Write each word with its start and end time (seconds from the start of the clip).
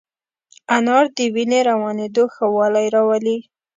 انار 0.75 1.05
د 1.17 1.17
وینې 1.33 1.59
روانېدو 1.69 2.23
ښه 2.33 2.45
والی 2.55 2.87
راولي. 2.95 3.37